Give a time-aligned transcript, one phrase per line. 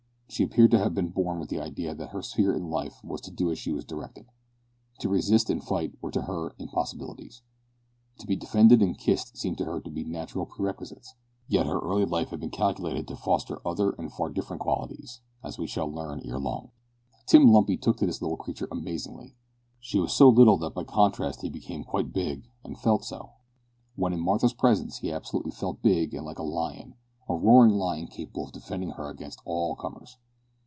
[0.33, 3.19] She appeared to have been born with the idea that her sphere in life was
[3.19, 4.27] to do as she was directed.
[4.99, 7.41] To resist and fight were to her impossibilities.
[8.19, 11.15] To be defended and kissed seemed to be her natural perquisites.
[11.49, 15.59] Yet her early life had been calculated to foster other and far different qualities, as
[15.59, 16.71] we shall learn ere long.
[17.27, 19.35] Tim Lumpy took to this little creature amazingly.
[19.81, 23.31] She was so little that by contrast he became quite big, and felt so!
[23.97, 26.95] When in Martha's presence he absolutely felt big and like a lion,
[27.29, 30.17] a roaring lion capable of defending her against all comers!